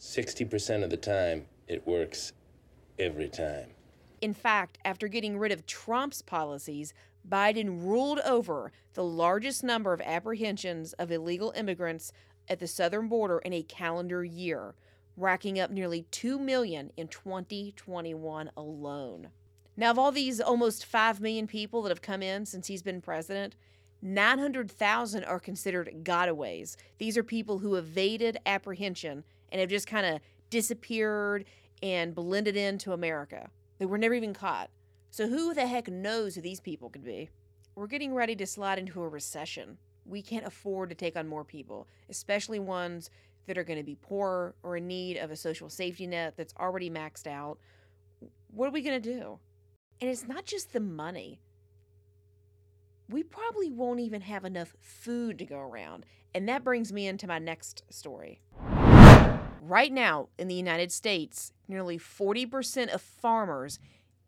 60% 0.00 0.84
of 0.84 0.90
the 0.90 0.96
time, 0.96 1.46
it 1.68 1.86
works 1.86 2.32
every 2.98 3.28
time. 3.28 3.70
In 4.20 4.32
fact, 4.32 4.78
after 4.84 5.08
getting 5.08 5.38
rid 5.38 5.52
of 5.52 5.66
Trump's 5.66 6.22
policies, 6.22 6.94
Biden 7.28 7.82
ruled 7.84 8.20
over 8.20 8.72
the 8.94 9.04
largest 9.04 9.64
number 9.64 9.92
of 9.92 10.00
apprehensions 10.00 10.92
of 10.94 11.10
illegal 11.10 11.52
immigrants 11.56 12.12
at 12.48 12.60
the 12.60 12.66
southern 12.66 13.08
border 13.08 13.38
in 13.38 13.52
a 13.52 13.62
calendar 13.62 14.24
year. 14.24 14.74
racking 15.16 15.58
up 15.58 15.70
nearly 15.70 16.02
2 16.10 16.38
million 16.38 16.90
in 16.96 17.08
2021 17.08 18.50
alone. 18.56 19.28
Now, 19.76 19.90
of 19.90 19.98
all 19.98 20.10
these 20.10 20.40
almost 20.40 20.86
5 20.86 21.20
million 21.20 21.46
people 21.46 21.82
that 21.82 21.90
have 21.90 22.02
come 22.02 22.22
in 22.22 22.46
since 22.46 22.66
he's 22.66 22.82
been 22.82 23.02
president, 23.02 23.56
900,000 24.00 25.24
are 25.24 25.40
considered 25.40 25.90
gotaways. 26.02 26.76
These 26.98 27.18
are 27.18 27.22
people 27.22 27.58
who 27.58 27.74
evaded 27.74 28.38
apprehension 28.46 29.24
and 29.50 29.60
have 29.60 29.70
just 29.70 29.86
kind 29.86 30.06
of 30.06 30.20
disappeared 30.48 31.44
and 31.82 32.14
blended 32.14 32.56
into 32.56 32.92
America. 32.92 33.50
They 33.78 33.86
were 33.86 33.98
never 33.98 34.14
even 34.14 34.32
caught. 34.32 34.70
So, 35.10 35.28
who 35.28 35.54
the 35.54 35.66
heck 35.66 35.88
knows 35.88 36.34
who 36.34 36.40
these 36.40 36.60
people 36.60 36.90
could 36.90 37.04
be? 37.04 37.30
We're 37.74 37.86
getting 37.86 38.14
ready 38.14 38.34
to 38.36 38.46
slide 38.46 38.78
into 38.78 39.02
a 39.02 39.08
recession. 39.08 39.78
We 40.04 40.22
can't 40.22 40.46
afford 40.46 40.88
to 40.90 40.94
take 40.94 41.16
on 41.16 41.28
more 41.28 41.44
people, 41.44 41.88
especially 42.08 42.58
ones 42.58 43.10
that 43.46 43.58
are 43.58 43.64
going 43.64 43.78
to 43.78 43.84
be 43.84 43.96
poor 43.96 44.54
or 44.62 44.76
in 44.76 44.86
need 44.86 45.16
of 45.16 45.30
a 45.30 45.36
social 45.36 45.68
safety 45.68 46.06
net 46.06 46.34
that's 46.36 46.54
already 46.58 46.90
maxed 46.90 47.26
out. 47.26 47.58
What 48.48 48.68
are 48.68 48.72
we 48.72 48.82
going 48.82 49.00
to 49.00 49.12
do? 49.12 49.38
And 50.00 50.10
it's 50.10 50.28
not 50.28 50.44
just 50.44 50.72
the 50.72 50.80
money. 50.80 51.40
We 53.08 53.22
probably 53.22 53.70
won't 53.70 54.00
even 54.00 54.22
have 54.22 54.44
enough 54.44 54.74
food 54.80 55.38
to 55.38 55.44
go 55.46 55.58
around. 55.58 56.04
And 56.34 56.48
that 56.48 56.64
brings 56.64 56.92
me 56.92 57.06
into 57.06 57.26
my 57.26 57.38
next 57.38 57.82
story. 57.88 58.40
Right 59.62 59.92
now 59.92 60.28
in 60.38 60.48
the 60.48 60.54
United 60.54 60.92
States, 60.92 61.52
nearly 61.66 61.98
40% 61.98 62.92
of 62.92 63.00
farmers 63.00 63.78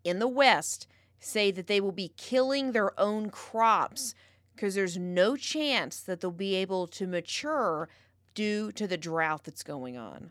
in 0.05 0.19
the 0.19 0.29
West 0.29 0.87
say 1.21 1.51
that 1.51 1.67
they 1.67 1.81
will 1.81 1.93
be 1.93 2.13
killing 2.17 2.73
their 2.73 2.99
own 2.99 3.31
crops 3.31 4.15
because 4.55 4.75
there's 4.75 4.97
no 4.97 5.37
chance 5.37 6.01
that 6.01 6.21
they'll 6.21 6.31
be 6.31 6.55
able 6.55 6.87
to 6.87 7.07
mature 7.07 7.89
due 8.35 8.73
to 8.73 8.87
the 8.87 8.97
drought 8.97 9.45
that's 9.45 9.63
going 9.63 9.97
on. 9.97 10.31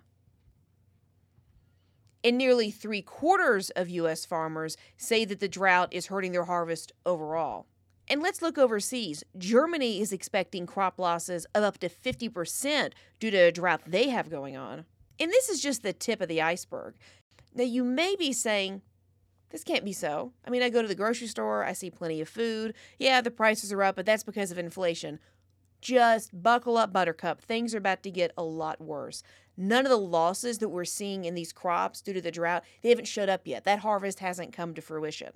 And 2.28 2.38
nearly 2.38 2.72
three 2.72 3.02
quarters 3.02 3.70
of 3.70 3.88
U.S. 3.88 4.26
farmers 4.26 4.76
say 4.98 5.24
that 5.24 5.40
the 5.40 5.48
drought 5.48 5.94
is 5.94 6.08
hurting 6.08 6.34
their 6.34 6.44
harvest 6.44 6.92
overall. 7.06 7.68
And 8.10 8.22
let's 8.22 8.42
look 8.42 8.58
overseas. 8.58 9.24
Germany 9.38 10.02
is 10.02 10.12
expecting 10.12 10.66
crop 10.66 11.00
losses 11.00 11.46
of 11.56 11.64
up 11.64 11.78
to 11.78 11.88
50% 11.88 12.92
due 13.22 13.32
to 13.32 13.38
a 13.38 13.52
drought 13.54 13.84
they 13.88 14.10
have 14.10 14.30
going 14.30 14.58
on. 14.58 14.84
And 15.18 15.32
this 15.32 15.48
is 15.48 15.62
just 15.62 15.84
the 15.84 15.94
tip 15.94 16.20
of 16.20 16.28
the 16.28 16.42
iceberg. 16.42 16.96
Now, 17.56 17.64
you 17.64 17.86
may 17.86 18.18
be 18.18 18.34
saying, 18.34 18.82
this 19.52 19.64
can't 19.64 19.86
be 19.86 19.94
so. 19.94 20.34
I 20.46 20.50
mean, 20.50 20.64
I 20.64 20.70
go 20.70 20.82
to 20.82 20.88
the 20.90 20.96
grocery 20.96 21.28
store, 21.28 21.64
I 21.64 21.72
see 21.72 21.90
plenty 21.90 22.20
of 22.20 22.28
food. 22.28 22.74
Yeah, 23.00 23.22
the 23.22 23.32
prices 23.32 23.72
are 23.72 23.84
up, 23.84 23.96
but 23.96 24.06
that's 24.06 24.26
because 24.26 24.52
of 24.52 24.58
inflation. 24.58 25.20
Just 25.80 26.44
buckle 26.44 26.76
up, 26.76 26.92
Buttercup. 26.92 27.42
Things 27.42 27.74
are 27.74 27.78
about 27.78 28.04
to 28.04 28.12
get 28.12 28.34
a 28.38 28.44
lot 28.44 28.82
worse. 28.82 29.24
None 29.58 29.86
of 29.86 29.90
the 29.90 29.98
losses 29.98 30.60
that 30.60 30.70
we're 30.70 30.86
seeing 30.86 31.26
in 31.26 31.34
these 31.34 31.52
crops 31.52 32.02
due 32.02 32.14
to 32.14 32.22
the 32.22 32.32
drought, 32.32 32.64
they 32.84 32.90
haven't 32.90 33.08
showed 33.08 33.28
up 33.28 33.42
yet. 33.46 33.64
That 33.64 33.80
harvest 33.80 34.20
hasn't 34.20 34.54
come 34.54 34.76
to 34.76 34.82
fruition. 34.82 35.32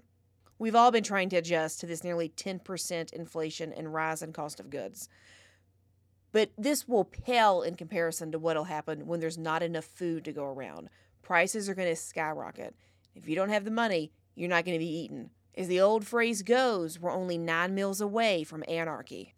We've 0.60 0.75
all 0.75 0.92
been 0.92 1.04
trying 1.04 1.30
to 1.30 1.38
adjust 1.38 1.80
to 1.80 1.88
this 1.88 2.04
nearly 2.04 2.30
10% 2.30 3.13
inflation 3.13 3.74
and 3.74 3.92
rise 3.92 4.22
in 4.22 4.32
cost 4.32 4.60
of 4.60 4.70
goods. 4.70 5.10
But 6.32 6.51
this 6.56 6.88
will 6.88 7.04
pale 7.04 7.63
in 7.63 7.74
comparison 7.75 8.32
to 8.32 8.40
what'll 8.40 8.66
happen 8.66 9.08
when 9.08 9.20
there's 9.20 9.40
not 9.40 9.63
enough 9.63 9.86
food 9.86 10.24
to 10.25 10.32
go 10.32 10.46
around. 10.46 10.90
Prices 11.24 11.68
are 11.68 11.74
going 11.74 11.90
to 11.90 11.96
skyrocket. 11.96 12.75
If 13.16 13.28
you 13.28 13.36
don't 13.36 13.50
have 13.50 13.66
the 13.66 13.72
money, 13.72 14.12
you're 14.36 14.50
not 14.50 14.63
going 14.63 14.75
to 14.75 14.86
be 14.86 15.00
eaten. 15.00 15.32
As 15.56 15.68
the 15.68 15.82
old 15.82 16.06
phrase 16.06 16.44
goes, 16.44 17.00
we're 17.00 17.12
only 17.12 17.40
nine 17.40 17.74
meals 17.74 18.00
away 18.00 18.44
from 18.44 18.63
anarchy. 18.68 19.34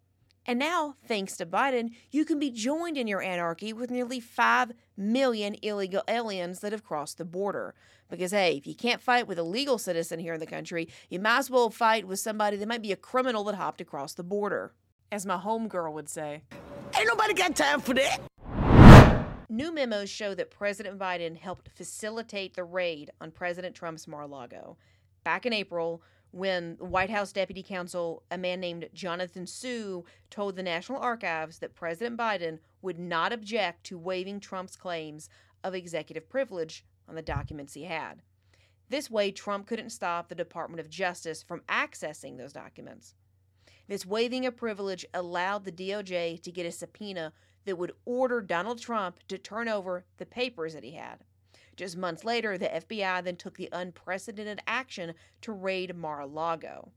And 0.46 0.58
now, 0.58 0.96
thanks 1.06 1.36
to 1.38 1.46
Biden, 1.46 1.92
you 2.10 2.24
can 2.24 2.38
be 2.38 2.50
joined 2.50 2.98
in 2.98 3.06
your 3.06 3.22
anarchy 3.22 3.72
with 3.72 3.90
nearly 3.90 4.20
5 4.20 4.72
million 4.96 5.56
illegal 5.62 6.02
aliens 6.06 6.60
that 6.60 6.72
have 6.72 6.84
crossed 6.84 7.16
the 7.16 7.24
border. 7.24 7.74
Because, 8.10 8.32
hey, 8.32 8.56
if 8.56 8.66
you 8.66 8.74
can't 8.74 9.00
fight 9.00 9.26
with 9.26 9.38
a 9.38 9.42
legal 9.42 9.78
citizen 9.78 10.18
here 10.18 10.34
in 10.34 10.40
the 10.40 10.46
country, 10.46 10.88
you 11.08 11.18
might 11.18 11.38
as 11.38 11.50
well 11.50 11.70
fight 11.70 12.06
with 12.06 12.18
somebody 12.18 12.58
that 12.58 12.68
might 12.68 12.82
be 12.82 12.92
a 12.92 12.96
criminal 12.96 13.44
that 13.44 13.54
hopped 13.54 13.80
across 13.80 14.12
the 14.12 14.22
border. 14.22 14.72
As 15.10 15.24
my 15.24 15.36
homegirl 15.36 15.92
would 15.92 16.08
say, 16.08 16.42
Ain't 16.96 17.06
nobody 17.08 17.34
got 17.34 17.56
time 17.56 17.80
for 17.80 17.94
that. 17.94 18.20
New 19.48 19.72
memos 19.72 20.10
show 20.10 20.34
that 20.34 20.50
President 20.50 20.98
Biden 20.98 21.36
helped 21.36 21.68
facilitate 21.74 22.54
the 22.54 22.64
raid 22.64 23.10
on 23.20 23.30
President 23.30 23.74
Trump's 23.74 24.06
Mar 24.06 24.22
a 24.22 24.26
Lago. 24.26 24.76
Back 25.24 25.46
in 25.46 25.52
April, 25.52 26.02
when 26.34 26.76
White 26.80 27.10
House 27.10 27.32
Deputy 27.32 27.62
Counsel, 27.62 28.24
a 28.28 28.36
man 28.36 28.58
named 28.58 28.88
Jonathan 28.92 29.46
Su, 29.46 30.04
told 30.30 30.56
the 30.56 30.64
National 30.64 30.98
Archives 30.98 31.60
that 31.60 31.76
President 31.76 32.18
Biden 32.18 32.58
would 32.82 32.98
not 32.98 33.32
object 33.32 33.84
to 33.84 33.96
waiving 33.96 34.40
Trump's 34.40 34.74
claims 34.74 35.28
of 35.62 35.76
executive 35.76 36.28
privilege 36.28 36.84
on 37.08 37.14
the 37.14 37.22
documents 37.22 37.74
he 37.74 37.84
had. 37.84 38.22
This 38.88 39.08
way, 39.08 39.30
Trump 39.30 39.68
couldn't 39.68 39.90
stop 39.90 40.28
the 40.28 40.34
Department 40.34 40.80
of 40.80 40.90
Justice 40.90 41.40
from 41.40 41.62
accessing 41.68 42.36
those 42.36 42.52
documents. 42.52 43.14
This 43.86 44.04
waiving 44.04 44.44
of 44.44 44.56
privilege 44.56 45.06
allowed 45.14 45.64
the 45.64 45.72
DOJ 45.72 46.42
to 46.42 46.50
get 46.50 46.66
a 46.66 46.72
subpoena 46.72 47.32
that 47.64 47.78
would 47.78 47.92
order 48.04 48.40
Donald 48.40 48.80
Trump 48.80 49.20
to 49.28 49.38
turn 49.38 49.68
over 49.68 50.04
the 50.18 50.26
papers 50.26 50.74
that 50.74 50.84
he 50.84 50.92
had. 50.92 51.20
Just 51.76 51.96
months 51.96 52.24
later, 52.24 52.56
the 52.56 52.68
FBI 52.68 53.24
then 53.24 53.36
took 53.36 53.56
the 53.56 53.68
unprecedented 53.72 54.60
action 54.66 55.14
to 55.42 55.52
raid 55.52 55.94
Mar 55.96 56.20
a 56.20 56.26
Lago. 56.26 56.92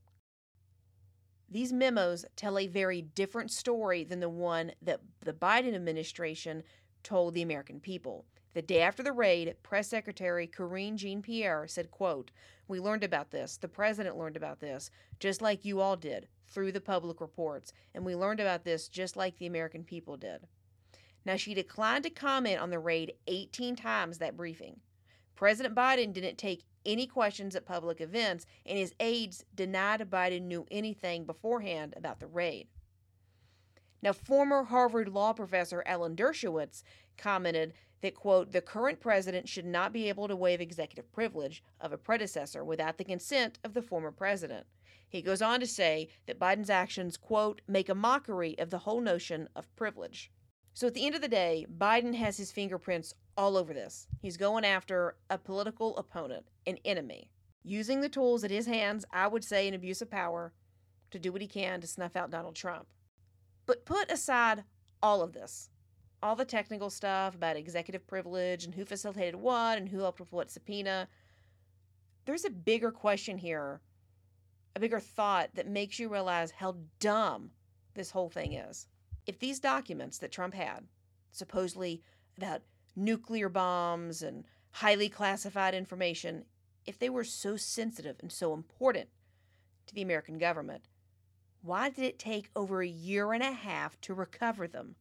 These 1.49 1.71
memos 1.71 2.25
tell 2.35 2.59
a 2.59 2.67
very 2.67 3.01
different 3.01 3.51
story 3.51 4.03
than 4.03 4.19
the 4.19 4.29
one 4.29 4.73
that 4.81 4.99
the 5.21 5.33
Biden 5.33 5.73
administration 5.73 6.63
told 7.03 7.33
the 7.33 7.41
American 7.41 7.79
people. 7.79 8.25
The 8.53 8.61
day 8.61 8.81
after 8.81 9.03
the 9.03 9.11
raid, 9.11 9.55
Press 9.63 9.87
Secretary 9.87 10.47
Karine 10.47 10.97
Jean-Pierre 10.97 11.67
said, 11.67 11.91
quote, 11.91 12.31
We 12.67 12.79
learned 12.79 13.03
about 13.03 13.31
this. 13.31 13.55
The 13.55 13.67
president 13.67 14.17
learned 14.17 14.35
about 14.35 14.59
this, 14.59 14.89
just 15.19 15.41
like 15.41 15.63
you 15.63 15.79
all 15.79 15.95
did, 15.95 16.27
through 16.47 16.71
the 16.71 16.81
public 16.81 17.21
reports. 17.21 17.71
And 17.93 18.03
we 18.03 18.15
learned 18.15 18.39
about 18.39 18.63
this 18.63 18.87
just 18.87 19.15
like 19.15 19.37
the 19.37 19.45
American 19.45 19.83
people 19.83 20.17
did. 20.17 20.47
Now, 21.27 21.35
she 21.35 21.53
declined 21.53 22.05
to 22.05 22.09
comment 22.09 22.61
on 22.61 22.69
the 22.69 22.79
raid 22.79 23.11
18 23.27 23.75
times 23.75 24.19
that 24.19 24.37
briefing. 24.37 24.79
President 25.35 25.75
Biden 25.75 26.13
didn't 26.13 26.37
take 26.37 26.63
any 26.85 27.05
questions 27.05 27.53
at 27.53 27.65
public 27.65 27.99
events, 27.99 28.45
and 28.65 28.77
his 28.77 28.95
aides 29.01 29.43
denied 29.53 29.99
Biden 30.09 30.43
knew 30.43 30.65
anything 30.71 31.25
beforehand 31.25 31.93
about 31.97 32.21
the 32.21 32.27
raid. 32.27 32.69
Now, 34.01 34.13
former 34.13 34.63
Harvard 34.63 35.09
law 35.09 35.33
professor 35.33 35.83
Alan 35.85 36.15
Dershowitz 36.15 36.81
commented 37.17 37.73
that, 37.99 38.15
quote, 38.15 38.53
the 38.53 38.61
current 38.61 39.01
president 39.01 39.49
should 39.49 39.65
not 39.65 39.91
be 39.91 40.07
able 40.07 40.29
to 40.29 40.35
waive 40.35 40.61
executive 40.61 41.11
privilege 41.11 41.61
of 41.81 41.91
a 41.91 41.97
predecessor 41.97 42.63
without 42.63 42.97
the 42.97 43.03
consent 43.03 43.59
of 43.65 43.73
the 43.73 43.81
former 43.81 44.11
president. 44.11 44.65
He 45.09 45.21
goes 45.21 45.41
on 45.41 45.59
to 45.59 45.67
say 45.67 46.07
that 46.25 46.39
Biden's 46.39 46.69
actions, 46.69 47.17
quote, 47.17 47.61
make 47.67 47.89
a 47.89 47.95
mockery 47.95 48.57
of 48.59 48.69
the 48.69 48.79
whole 48.79 49.01
notion 49.01 49.49
of 49.57 49.75
privilege. 49.75 50.31
So 50.77 50.85
at 50.85 50.93
the 50.93 51.07
end 51.07 51.15
of 51.15 51.21
the 51.21 51.27
day, 51.27 51.65
Biden 51.75 52.13
has 52.13 52.37
his 52.37 52.51
fingerprints 52.51 53.15
all 53.35 53.57
over 53.57 53.73
this. 53.73 54.07
He's 54.21 54.37
going 54.37 54.63
after 54.63 55.15
a 55.27 55.35
political 55.39 55.97
opponent, 55.97 56.45
an 56.67 56.77
enemy, 56.85 57.31
using 57.63 57.99
the 57.99 58.09
tools 58.09 58.43
at 58.43 58.51
his 58.51 58.67
hands, 58.67 59.03
I 59.11 59.25
would 59.25 59.43
say, 59.43 59.67
an 59.67 59.73
abuse 59.73 60.03
of 60.03 60.11
power, 60.11 60.53
to 61.09 61.17
do 61.17 61.31
what 61.31 61.41
he 61.41 61.47
can 61.47 61.81
to 61.81 61.87
snuff 61.87 62.15
out 62.15 62.29
Donald 62.29 62.53
Trump. 62.53 62.85
But 63.65 63.87
put 63.87 64.11
aside 64.11 64.65
all 65.01 65.23
of 65.23 65.33
this, 65.33 65.71
all 66.21 66.35
the 66.35 66.45
technical 66.45 66.91
stuff 66.91 67.33
about 67.33 67.57
executive 67.57 68.05
privilege 68.05 68.63
and 68.63 68.75
who 68.75 68.85
facilitated 68.85 69.37
what 69.37 69.79
and 69.79 69.89
who 69.89 70.01
helped 70.01 70.19
with 70.19 70.31
what 70.31 70.51
subpoena, 70.51 71.07
there's 72.25 72.45
a 72.45 72.51
bigger 72.51 72.91
question 72.91 73.39
here, 73.39 73.81
a 74.75 74.79
bigger 74.79 74.99
thought 74.99 75.49
that 75.55 75.67
makes 75.67 75.97
you 75.97 76.07
realize 76.07 76.51
how 76.51 76.75
dumb 76.99 77.49
this 77.95 78.11
whole 78.11 78.29
thing 78.29 78.53
is 78.53 78.87
if 79.27 79.37
these 79.37 79.59
documents 79.59 80.17
that 80.17 80.31
Trump 80.31 80.53
had, 80.53 80.85
supposedly 81.31 82.01
about 82.37 82.61
nuclear 82.95 83.49
bombs 83.49 84.23
and 84.23 84.45
highly 84.71 85.09
classified 85.09 85.75
information, 85.75 86.45
if 86.85 86.97
they 86.97 87.09
were 87.09 87.25
so 87.25 87.57
sensitive 87.57 88.15
and 88.21 88.31
so 88.31 88.53
important 88.53 89.09
to 89.85 89.93
the 89.93 90.01
American 90.01 90.37
government, 90.37 90.83
why 91.61 91.89
did 91.89 92.05
it 92.05 92.17
take 92.17 92.49
over 92.55 92.81
a 92.81 92.87
year 92.87 93.33
and 93.33 93.43
a 93.43 93.51
half 93.51 93.99
to 94.01 94.13
recover 94.13 94.67
them? 94.67 94.95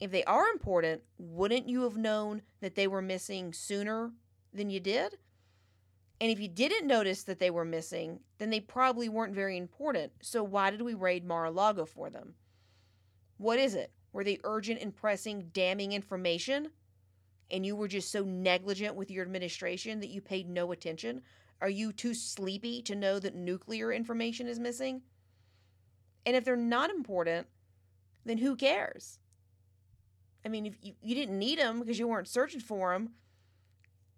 If 0.00 0.10
they 0.10 0.24
are 0.24 0.48
important, 0.48 1.02
wouldn't 1.18 1.68
you 1.68 1.82
have 1.82 1.96
known 1.96 2.42
that 2.60 2.74
they 2.74 2.86
were 2.86 3.02
missing 3.02 3.52
sooner 3.52 4.12
than 4.52 4.70
you 4.70 4.80
did? 4.80 5.16
And 6.20 6.30
if 6.30 6.40
you 6.40 6.48
didn't 6.48 6.86
notice 6.86 7.22
that 7.24 7.38
they 7.38 7.50
were 7.50 7.64
missing, 7.64 8.20
then 8.38 8.50
they 8.50 8.60
probably 8.60 9.08
weren't 9.08 9.34
very 9.34 9.56
important. 9.56 10.12
So 10.20 10.42
why 10.42 10.70
did 10.70 10.82
we 10.82 10.94
raid 10.94 11.24
Mar 11.24 11.44
a 11.44 11.50
Lago 11.50 11.84
for 11.84 12.10
them? 12.10 12.34
What 13.38 13.58
is 13.58 13.74
it? 13.74 13.92
Were 14.12 14.24
they 14.24 14.38
urgent 14.44 14.80
and 14.80 14.94
pressing, 14.94 15.50
damning 15.52 15.92
information? 15.92 16.70
And 17.50 17.64
you 17.64 17.76
were 17.76 17.88
just 17.88 18.12
so 18.12 18.22
negligent 18.22 18.94
with 18.94 19.10
your 19.10 19.24
administration 19.24 20.00
that 20.00 20.10
you 20.10 20.20
paid 20.20 20.48
no 20.48 20.72
attention? 20.72 21.22
Are 21.60 21.70
you 21.70 21.92
too 21.92 22.14
sleepy 22.14 22.82
to 22.82 22.94
know 22.94 23.18
that 23.18 23.34
nuclear 23.34 23.92
information 23.92 24.46
is 24.46 24.58
missing? 24.58 25.02
And 26.26 26.36
if 26.36 26.44
they're 26.44 26.56
not 26.56 26.90
important, 26.90 27.46
then 28.24 28.38
who 28.38 28.54
cares? 28.54 29.18
I 30.44 30.48
mean, 30.48 30.66
if 30.66 30.76
you, 30.82 30.92
you 31.00 31.14
didn't 31.14 31.38
need 31.38 31.58
them 31.58 31.80
because 31.80 31.98
you 31.98 32.06
weren't 32.06 32.28
searching 32.28 32.60
for 32.60 32.92
them, 32.92 33.10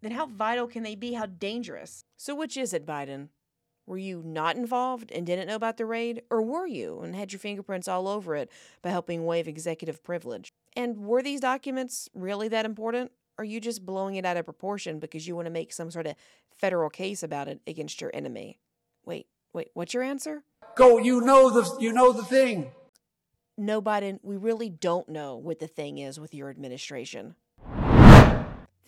then 0.02 0.12
how 0.12 0.26
vital 0.26 0.66
can 0.66 0.82
they 0.82 0.94
be? 0.94 1.12
How 1.12 1.26
dangerous? 1.26 2.04
So, 2.16 2.34
which 2.34 2.56
is 2.56 2.72
it, 2.72 2.86
Biden? 2.86 3.28
Were 3.90 3.99
you 3.99 4.23
not 4.25 4.54
involved 4.54 5.11
and 5.11 5.26
didn't 5.26 5.49
know 5.49 5.56
about 5.56 5.76
the 5.76 5.85
raid? 5.85 6.23
Or 6.30 6.40
were 6.40 6.64
you 6.64 7.00
and 7.00 7.12
had 7.12 7.32
your 7.32 7.40
fingerprints 7.40 7.88
all 7.88 8.06
over 8.06 8.37
it 8.37 8.49
by 8.82 8.90
helping 8.90 9.26
waive 9.26 9.49
executive 9.49 10.04
privilege? 10.04 10.52
And 10.76 10.99
were 10.99 11.23
these 11.23 11.40
documents 11.40 12.09
really 12.14 12.47
that 12.47 12.64
important? 12.64 13.11
Or 13.37 13.42
are 13.42 13.44
you 13.44 13.61
just 13.61 13.85
blowing 13.85 14.14
it 14.14 14.25
out 14.25 14.37
of 14.37 14.44
proportion 14.44 15.00
because 15.00 15.26
you 15.26 15.35
want 15.35 15.47
to 15.47 15.50
make 15.50 15.73
some 15.73 15.90
sort 15.90 16.06
of 16.06 16.14
federal 16.56 16.88
case 16.88 17.25
about 17.25 17.49
it 17.49 17.62
against 17.66 18.00
your 18.00 18.12
enemy? 18.14 18.61
Wait, 19.04 19.26
wait, 19.52 19.70
what's 19.75 19.92
your 19.92 20.04
answer? 20.04 20.44
Go, 20.76 20.99
you 20.99 21.20
know 21.20 21.50
the 21.50 21.76
you 21.80 21.92
know 21.92 22.12
the 22.12 22.23
thing. 22.23 22.70
No, 23.59 23.82
Biden, 23.82 24.20
we 24.23 24.37
really 24.37 24.70
don't 24.70 25.09
know 25.09 25.35
what 25.37 25.59
the 25.59 25.66
thing 25.66 25.99
is 25.99 26.20
with 26.20 26.32
your 26.32 26.49
administration. 26.49 27.35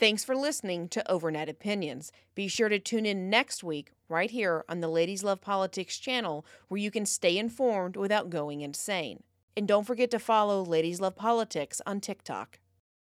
Thanks 0.02 0.24
for 0.24 0.34
listening 0.34 0.88
to 0.88 1.08
Overnight 1.08 1.48
Opinions. 1.48 2.10
Be 2.34 2.48
sure 2.48 2.68
to 2.68 2.80
tune 2.80 3.06
in 3.06 3.30
next 3.30 3.62
week, 3.62 3.92
right 4.08 4.32
here 4.32 4.64
on 4.68 4.80
the 4.80 4.88
Ladies 4.88 5.22
Love 5.22 5.40
Politics 5.40 5.96
channel, 5.96 6.44
where 6.66 6.80
you 6.80 6.90
can 6.90 7.06
stay 7.06 7.38
informed 7.38 7.96
without 7.96 8.28
going 8.28 8.62
insane. 8.62 9.22
And 9.56 9.68
don't 9.68 9.86
forget 9.86 10.10
to 10.10 10.18
follow 10.18 10.64
Ladies 10.64 11.00
Love 11.00 11.14
Politics 11.14 11.80
on 11.86 12.00
TikTok. 12.00 12.58